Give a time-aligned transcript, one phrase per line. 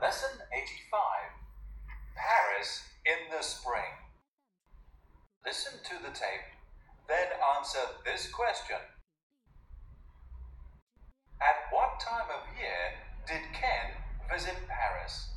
[0.00, 0.96] Lesson 85
[2.16, 3.92] Paris in the Spring.
[5.44, 6.48] Listen to the tape,
[7.06, 8.80] then answer this question.
[11.42, 12.96] At what time of year
[13.28, 13.92] did Ken
[14.32, 15.28] visit Paris?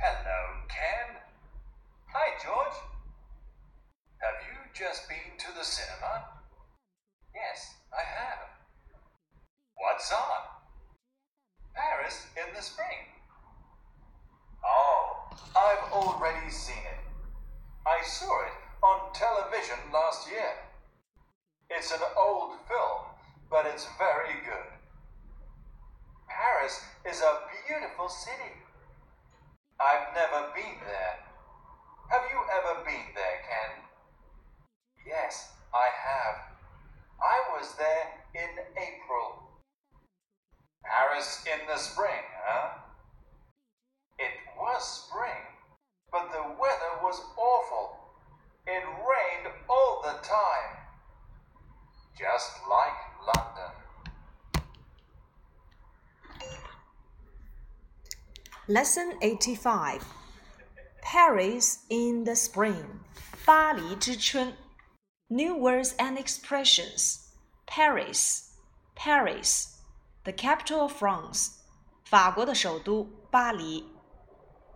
[0.00, 1.20] Hello, Ken.
[2.14, 2.80] Hi, George.
[4.24, 6.24] Have you just been to the cinema?
[7.34, 8.48] Yes, I have.
[9.76, 10.49] What's on?
[12.60, 13.08] The spring.
[14.62, 17.00] Oh, I've already seen it.
[17.88, 18.52] I saw it
[18.84, 20.52] on television last year.
[21.70, 23.16] It's an old film,
[23.48, 24.68] but it's very good.
[26.28, 28.52] Paris is a beautiful city.
[29.80, 31.16] I've never been there.
[32.12, 33.72] Have you ever been there, Ken?
[35.06, 36.36] Yes, I have.
[37.24, 39.39] I was there in April.
[40.83, 42.79] Paris in the spring, huh?
[44.19, 45.43] It was spring,
[46.11, 47.99] but the weather was awful.
[48.67, 50.77] It rained all the time.
[52.17, 53.85] Just like London.
[58.67, 60.03] Lesson 85
[61.01, 63.01] Paris in the Spring
[63.45, 64.55] 巴黎之春
[65.29, 67.29] New words and expressions
[67.67, 68.55] Paris
[68.95, 69.68] Paris
[70.23, 71.59] the capital of France
[72.03, 73.91] 法国的首都巴黎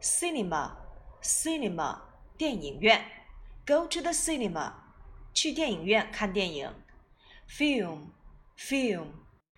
[0.01, 0.75] Cinema
[1.21, 2.01] Cinema
[2.37, 3.05] 电影院
[3.65, 4.73] Go to the cinema
[5.33, 6.73] 去电影院看电影
[7.47, 8.09] Film
[8.57, 9.07] Film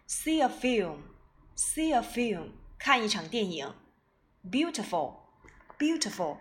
[0.07, 0.97] See a film
[1.55, 3.73] See a film 看一场电影
[4.49, 5.17] beautiful,
[5.77, 6.37] beautiful，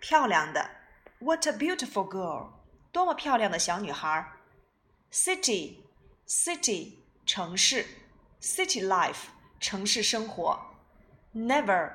[0.00, 0.70] 漂亮的。
[1.18, 2.52] What a beautiful girl！
[2.92, 4.32] 多么漂亮的小女孩。
[5.12, 5.82] City,
[6.26, 6.94] city，
[7.26, 7.86] 城市。
[8.40, 9.26] City life，
[9.60, 10.58] 城市生活。
[11.34, 11.92] Never,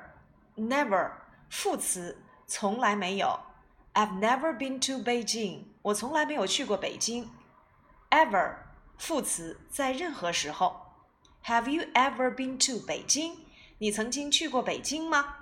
[0.56, 1.12] never，
[1.48, 3.40] 副词，从来没有。
[3.94, 7.30] I've never been to Beijing，我从来没有去过北京。
[8.10, 8.56] Ever，
[8.98, 10.80] 副词，在任何时候。
[11.44, 13.36] Have you ever been to 北京？
[13.78, 15.36] 你曾经去过北京吗？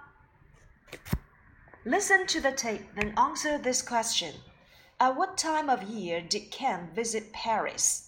[1.85, 4.35] Listen to the tape, then answer this question.
[4.99, 8.04] At what time of year did Ken visit Paris?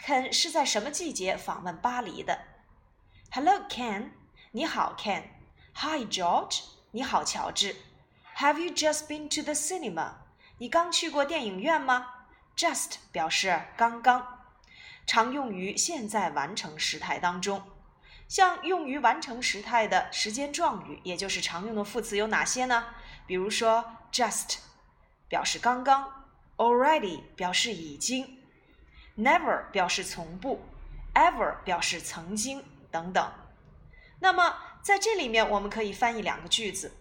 [0.00, 2.40] Ken 是在什么季节访问巴黎的
[3.32, 4.10] ？Hello, Ken.
[4.52, 5.22] 你好，Ken.
[5.74, 6.62] Hi, George.
[6.90, 7.76] 你好，乔治。
[8.36, 10.14] Have you just been to the cinema?
[10.58, 14.26] 你刚去过电影院吗？Just 表示刚刚，
[15.06, 17.62] 常用于现在完成时态当中。
[18.28, 22.86] 像用于完成时态的时间状语，也就是常用的副词有哪些呢？
[23.26, 24.58] 比如说，just
[25.28, 26.26] 表示刚刚
[26.56, 28.43] ，already 表示已经
[29.16, 30.64] ，never 表示从不
[31.14, 33.32] ，ever 表示曾经等等。
[34.20, 36.92] 那么在这里面，我们可以翻译两个句子：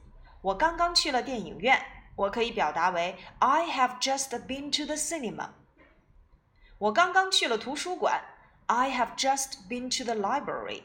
[0.41, 1.85] 我刚刚去了电影院，
[2.15, 5.49] 我可以表达为 I have just been to the cinema。
[6.79, 8.21] 我刚刚去了图书馆
[8.65, 10.83] ，I have just been to the library。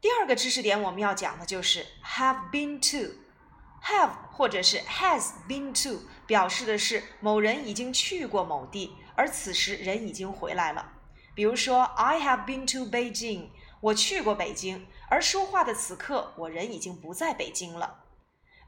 [0.00, 10.92] 第二个知识点我们要讲的就是 have been to，have 或者是 has been to 表示的是某人已经去过某地，而此时人已经回来了。
[11.34, 13.48] 比如说 I have been to Beijing，
[13.80, 18.04] 我去过北京，而说话的此刻我人已经不在北京了。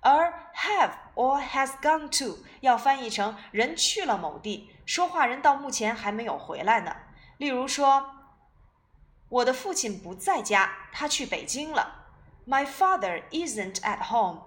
[0.00, 6.96] 而 have or has gone to 要翻译成人去了某地，说话人到目前还没有回来呢。
[7.36, 8.14] 例如说。
[9.30, 12.06] 我的父亲不在家，他去北京了。
[12.46, 14.40] My father isn't at home.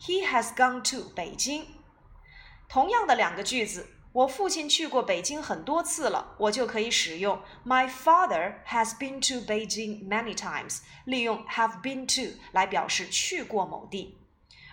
[0.00, 1.66] He has gone to 北京。
[2.68, 14.18] 同样的两个句子，我父亲去过北京很多次了，我就可以使用 My father has been to Beijing many times，利用 have been to 来表示去过某地。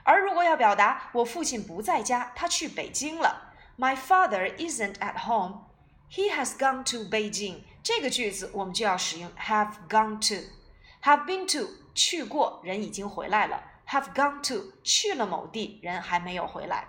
[0.03, 5.66] 而如果要表达我父亲不在家，他去北京了，My father isn't at home.
[6.09, 7.63] He has gone to Beijing.
[7.84, 16.88] 这个句子我们就要使用 have gone to，have been to 去过，人已经回来了；have gone to 去了某地，人还没有回来。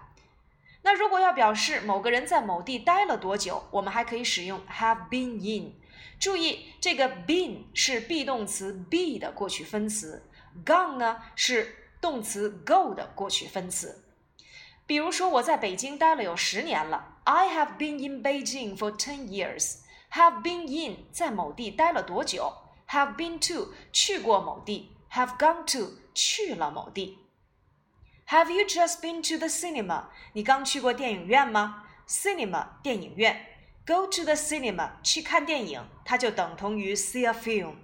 [0.87, 5.73] 那如果要表示某个人在某地待了多久，我们还可以使用 have been in。
[6.21, 10.23] 注意，这个 been 是 be 动词 be 的过去分词
[10.65, 14.05] ，gone 呢是动词 go 的过去分词。
[14.87, 19.79] 比如说，我在北京待了有十年了，I have been in Beijing for ten years。
[20.13, 22.53] Have been in 在某地待了多久
[22.91, 27.19] ？Have been to 去过某地，Have gone to 去了某地。
[28.28, 30.06] Have you just been to the cinema？
[30.34, 31.84] 你刚去过电影院吗？
[32.08, 33.46] Cinema 电影院，
[33.86, 37.76] Go to the cinema 去看电影，它就等同于 see a film。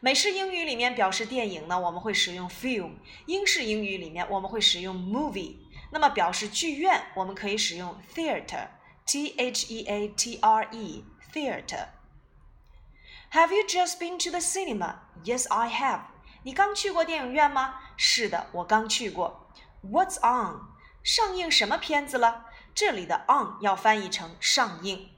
[0.00, 2.92] 美式英语里面表示电影呢，我们会使用 film；
[3.26, 5.56] 英式英语里面我们会使用 movie。
[5.90, 14.96] 那么表示剧院，我们可以使用 theater，t h e a t r e，theater。Have you just been to the cinema?
[15.24, 16.00] Yes, I have.
[16.42, 17.80] 你刚去过电影院吗？
[17.96, 19.48] 是的，我刚去过。
[19.83, 20.67] What's on?
[21.03, 22.45] 上映什么片子了？
[22.73, 25.09] 这里的 on 要翻译成上映。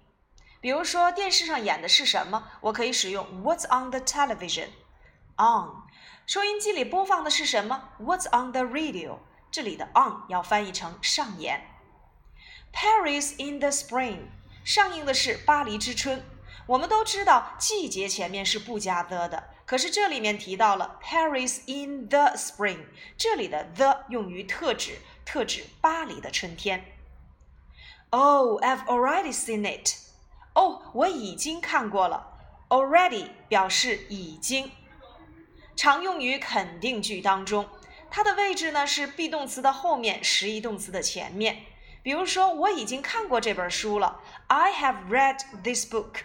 [0.61, 4.69] 比如说电视上演的是什么，我可以使用 What's on the television?
[5.35, 5.83] On。
[6.25, 9.17] 收音机里播放的是什么？What's on the radio?
[9.51, 11.69] 这里的 on 要翻译成上演。
[12.71, 14.29] Paris in the spring
[14.63, 16.23] 上映的是巴黎之春。
[16.65, 22.79] 我们都知道季节前面是不加 the 的，可是这里面提到了 Paris in the spring，
[23.17, 26.83] 这里的 the 用于特指，特指巴黎的春天。
[28.09, 29.95] Oh, I've already seen it.
[30.53, 32.31] 哦，我已经看过了。
[32.69, 34.71] Already 表示已经，
[35.75, 37.69] 常用于肯定句当中。
[38.11, 41.63] 它的位置呢是 be 动词的后面，实义动词的前面。
[42.03, 44.19] 比如说，我已经看过这本书了。
[44.47, 46.17] I have read this book。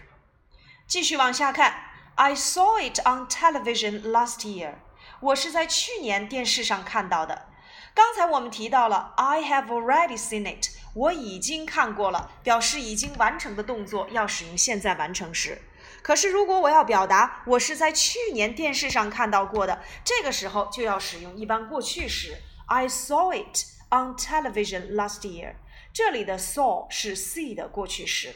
[0.87, 1.88] 继续往下看
[2.19, 4.75] ，I saw it on television last year。
[5.21, 7.47] 我是在去年电视上看到的。
[7.95, 15.63] 刚才我们提到了 I have already seen it，我已经看过了，表示已经完成的动作要使用现在完成时。
[16.03, 22.37] 可是，如果我要表达我是在去年电视上看到过的，这个时候就要使用一般过去时。
[22.67, 25.55] I saw it on television last year。
[25.93, 28.35] 这里的 saw 是 see 的过去时。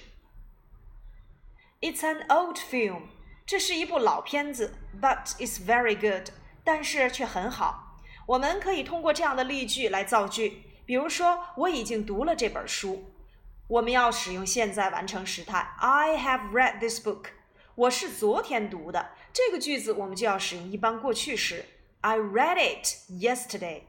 [1.80, 3.08] It's an old film。
[3.45, 6.29] 这是一部老片子，but it's very good。
[6.63, 8.01] 但是却很好。
[8.25, 13.11] 我们可以通过这样的例句来造句，比如说，我已经读了这本书。
[13.67, 15.73] 我们要使用现在完成时态。
[15.77, 17.27] I have read this book。
[17.75, 21.65] 我是昨天读的这个句子，我们就要使用一般过去时。
[22.01, 23.83] I read it yesterday。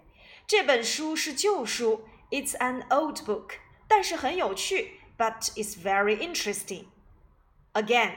[0.46, 3.54] 这本书是旧书，It's an old book，
[3.86, 8.14] 但是很有趣，but it's very interesting。Again，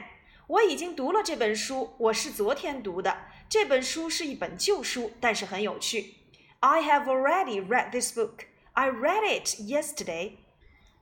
[0.48, 3.26] 我已经读了这本书，我是昨天读的。
[3.48, 6.14] 这本书是一本旧书，但是很有趣。
[6.60, 8.46] I have already read this book.
[8.72, 10.38] I read it yesterday.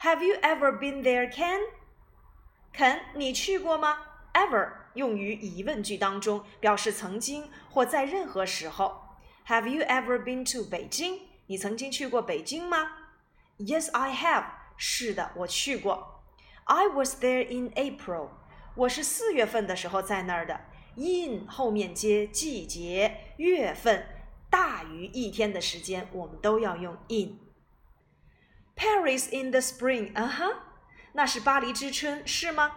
[0.00, 1.60] Have you ever been there, Ken？
[2.72, 3.98] 肯，你去过吗
[4.34, 9.02] ？ever 用于疑问句当中，表示曾经或在任何时候。
[9.46, 11.20] Have you ever been to 北京？
[11.46, 12.90] 你曾经去过北京吗
[13.58, 14.46] ？Yes, I have。
[14.76, 16.15] 是的，我去过。
[16.65, 18.29] I was there in April。
[18.75, 20.61] 我是四月份的时候在那儿的。
[20.95, 24.05] In 后面接季节、月份，
[24.49, 30.53] 大于一天的时间，我们都要用 in。Paris in the spring，嗯哼，
[31.13, 32.71] 那是巴黎之春，是吗？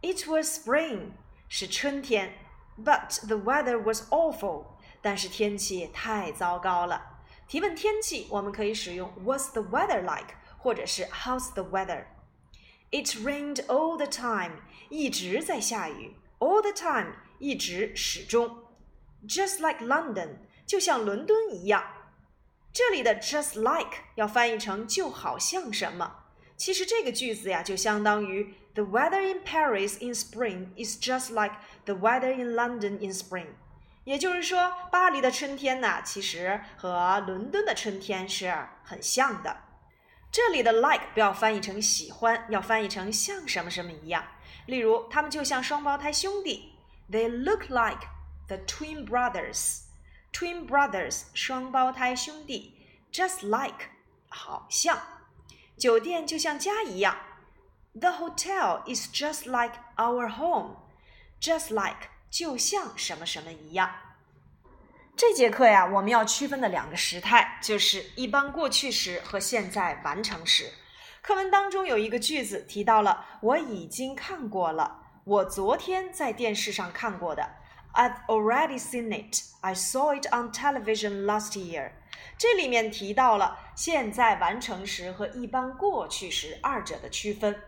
[0.00, 1.12] It was spring，
[1.48, 2.34] 是春天，
[2.78, 4.66] but the weather was awful，
[5.00, 7.20] 但是天气太糟糕了。
[7.48, 12.04] 提问天气，我们可以使用 What's the weather like，或者是 How's the weather。
[12.89, 18.63] It rained all the time，一直在下雨，all the time，一直始终。
[19.27, 21.83] Just like London，就像伦敦一样。
[22.71, 26.23] 这里的 just like 要翻译成就好像什么。
[26.55, 33.47] 其实这个句子呀，就相当于 The weather in Paris in spring is just like the weather in London in spring。
[34.05, 39.57] 也就是说，巴黎的春天呢，其实和伦敦的春天是很像的。
[40.31, 44.23] 这里的 like 不要翻译成喜欢，要翻译成像什么什么一样。
[44.65, 46.73] 例如，他们就像双胞胎兄弟
[47.09, 48.07] ，They look like
[48.47, 49.83] the twin brothers。
[50.33, 53.87] Twin brothers，双胞胎兄弟，just like，
[54.29, 55.01] 好像。
[55.77, 57.17] 酒店就像家一样。
[57.99, 60.75] The hotel is just like our home.
[61.41, 63.89] Just like 就像什么什么一样。
[65.17, 70.69] 这节课呀，我们要区分的两个时态就是一般过去时和现在完成时。
[71.23, 77.49] 课文当中有一个句子提到了“我已经看过了”，我昨天在电视上看过的。
[77.95, 79.41] I've already seen it.
[79.61, 81.93] I saw it on television last year.
[82.37, 87.59] 这里面提到了现在完成时和一般过去时二者的区分。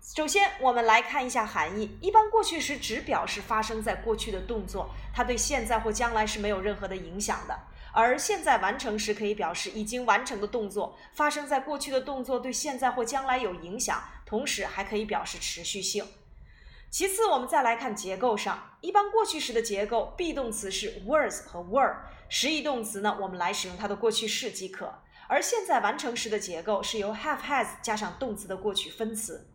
[0.00, 1.96] 首先，我们来看一下含义。
[2.00, 7.54] 一般过去时只表示发生在过去的动作，它对现在或将来是没有任何的影响的；
[7.92, 16.06] 而现在完成时可以表示已经完成的动作，发生在过去的动作对现在或将来有影响，同时还可以表示持续性。
[16.90, 21.96] 其次，我们再来看结构上，一般过去时的结构，be 动词是 was 和 were，
[22.30, 24.86] 实义动词呢，我们来使用它的过去式即可；
[25.28, 29.50] 而现在完成时的结构是由 have has 加上动词的过去分词。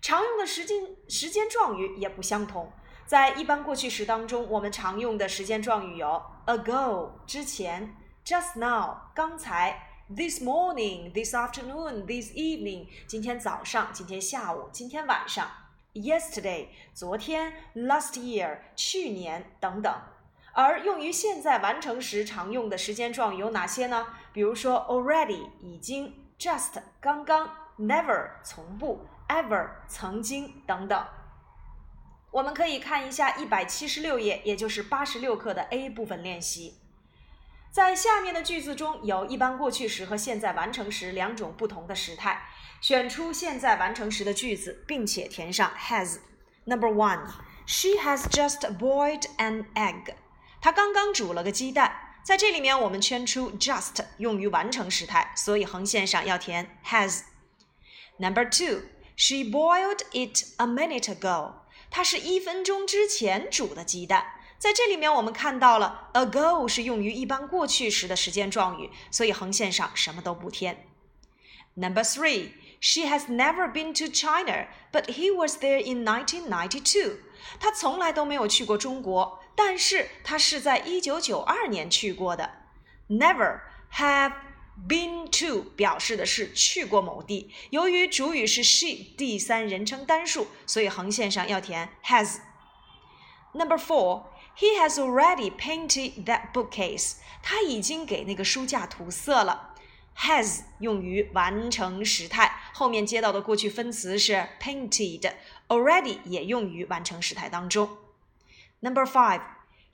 [0.00, 2.72] 常用的时间时间状语也不相同。
[3.06, 15.50] 在一般过去时当中，我们常用的时间状语有 ago 之前，just now 刚才，this morning，this afternoon，this evening 今天早上，今天下午，今天晚上
[15.94, 19.92] ，yesterday 昨天，last year 去年等等。
[20.52, 24.06] 而用于现在完成时常用的时间状语有哪些呢？
[24.32, 29.04] 比如说 already 已经，just 刚刚，never 从不。
[29.30, 31.06] Ever 曾经等等，
[32.32, 36.80] 我们可以看一下一百七十六页，也就是八十六课的 A 部分练习。
[37.70, 42.48] 在下面的句子中有一般过去时和现在完成时两种不同的时态，
[42.80, 46.18] 选出现在完成时的句子，并且填上 has。
[46.64, 47.30] Number one,
[47.66, 50.14] she has just boiled an egg。
[50.60, 52.08] 她刚刚煮了个鸡蛋。
[52.24, 57.22] 在这里面，我们圈出 just 用于完成时态，所以横线上要填 has。
[58.18, 58.82] Number two。
[59.19, 61.53] She boiled it a minute ago.
[61.89, 64.25] 它是一分钟之前煮的鸡蛋。
[64.57, 70.87] 在这里面，我们看到了 ago 是用于一般过去时的时间状语，所以横线上什么都不填。
[71.75, 77.17] Number three, she has never been to China, but he was there in 1992.
[77.59, 82.49] 她从来都没有去过中国，但是她是在1992年去过的。
[83.09, 83.59] Never
[83.93, 84.33] have
[84.88, 87.52] Been to 表示的是去过某地。
[87.70, 92.38] 由于主语是 she 第三人称单数，所以横线上要填 has。
[93.52, 94.24] Number four,
[94.56, 97.16] he has already painted that bookcase.
[97.42, 99.74] 他已经给那个书架涂色了。
[100.16, 105.32] Has 用于完成时态，后面接到的过去分词是 painted。
[105.68, 107.96] Already 也用于完成时态当中。
[108.80, 109.40] Number five,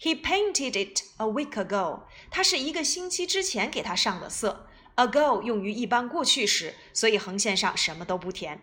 [0.00, 2.00] he painted it a week ago.
[2.30, 4.65] 他是一个星期之前给他上的色。
[4.96, 8.60] Ago 用于一般过去时，所以横线上什么都不填。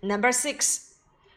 [0.00, 0.90] Number six,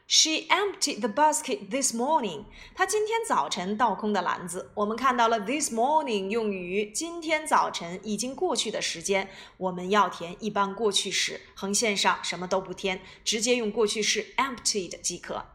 [0.07, 2.45] she emptied the basket this morning.
[2.75, 4.71] 她今天早晨倒空的篮子。
[4.75, 15.45] 我们看到了 this morning 用于今天早晨已经过去的时间，我们要填一般过去时，横线上什么都不填，直接用过去式 emptied 即可。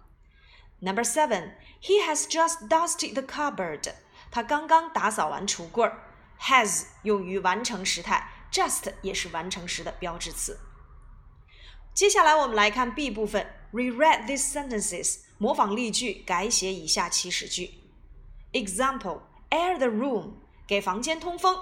[0.81, 1.53] Number seven,
[1.83, 3.93] he has just dusted the cupboard.
[4.31, 5.91] 他刚刚打扫完橱柜。
[6.41, 8.31] has 用于完成时态。
[8.53, 10.59] Just 也是完成时的标志词。
[11.95, 17.73] 接下来我们来看 B 部分，reread these sentences，模仿例句，改写以下祈使句。
[18.53, 20.35] Example: Air the room，
[20.67, 21.57] 给房间通风。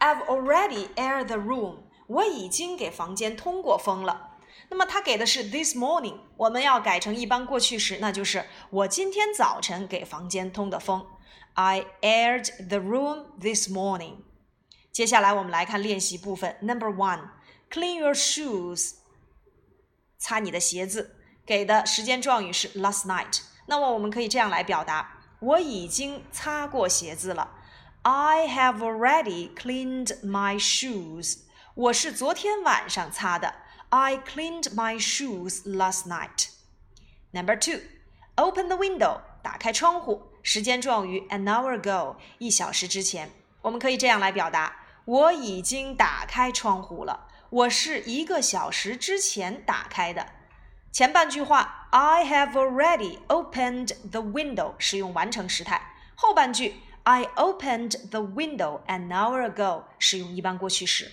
[0.00, 4.36] I've already air the room，我已经给房间通过风了。
[4.70, 11.06] 那么它给的是 this morning，我们要改成一般过去时，那就是我今天早晨给房间通的风。
[11.54, 14.16] I aired the room this morning。
[14.98, 16.56] 接下来我们来看练习部分。
[16.60, 17.28] Number one,
[17.70, 18.94] clean your shoes，
[20.18, 21.14] 擦你的鞋子。
[21.46, 23.42] 给的时间状语是 last night。
[23.66, 27.48] 那么我们可以这样来表达：我已经擦过鞋子了。
[28.02, 31.42] I have already cleaned my shoes。
[31.76, 33.54] 我是昨天晚上擦的。
[33.90, 36.48] I cleaned my shoes last night。
[37.30, 37.82] Number two,
[38.34, 40.32] open the window，打开窗户。
[40.42, 43.30] 时间状语 an hour ago，一小时之前。
[43.62, 44.77] 我们可以这样来表达。
[45.08, 47.28] 我已经打开窗户了。
[47.48, 50.26] 我是一个小时之前打开的。
[50.92, 55.80] 前半句话，I have already opened the window，使用完成时态。
[56.14, 61.10] 后半句，I opened the window an hour ago，使用一般过去时。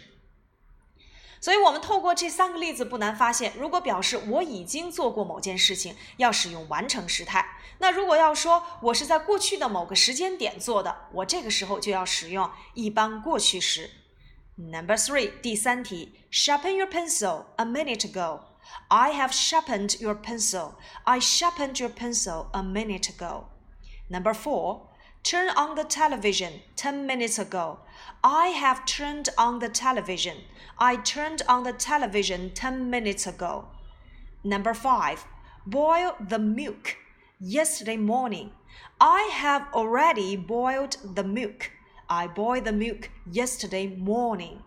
[1.40, 7.42] 所以，我们透过这三个例子，不难发现，如果表示我已经做过某件事情，要使用完成时态；
[7.80, 13.92] 那如果要说我是在过去的某个时间点做的，我这个时候就要使用一般过去时。
[14.58, 18.40] Number three，第三题，sharpen your pencil a minute ago。
[18.88, 20.76] I have sharpened your pencil.
[21.04, 23.46] I sharpened your pencil a minute ago.
[24.10, 24.95] Number four.
[25.26, 27.80] Turn on the television 10 minutes ago.
[28.24, 30.38] I have turned on the television.
[30.78, 33.66] I turned on the television 10 minutes ago.
[34.44, 35.26] Number 5.
[35.66, 36.98] Boil the milk.
[37.40, 38.52] Yesterday morning.
[39.02, 41.72] I have already boiled the milk.
[42.08, 44.60] I boiled the milk yesterday morning.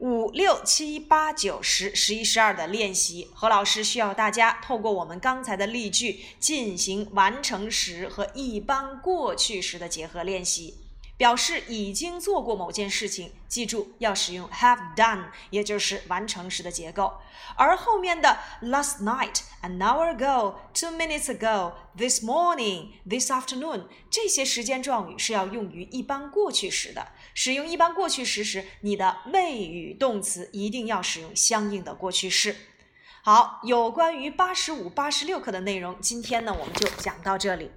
[0.00, 10.74] 五六七八九十十一十二的练习，何老师需要大家透过我们刚才的例句进行完成时和一般过去时的结合练习，
[11.20, 13.30] 表示已经做过某件事情。
[13.46, 17.12] 记住要使用 have done，也就是完成时的结构。
[17.56, 27.08] 而后面的 last night、an hour ago、two minutes ago、this morning、this afternoon 这些时间状语是要用于一般过去时的。
[27.34, 32.56] 使用一般过去时时，你的谓语动词一定要使用相应的过去式。
[33.22, 37.70] 好，有关于八十五、八十六课的内容，今天呢我们就讲到这里。